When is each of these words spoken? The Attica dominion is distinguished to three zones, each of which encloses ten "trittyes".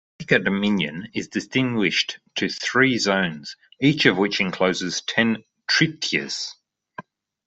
The 0.17 0.23
Attica 0.23 0.43
dominion 0.45 1.09
is 1.13 1.27
distinguished 1.27 2.17
to 2.37 2.49
three 2.49 2.97
zones, 2.97 3.55
each 3.79 4.07
of 4.07 4.17
which 4.17 4.41
encloses 4.41 5.01
ten 5.01 5.43
"trittyes". 5.69 6.55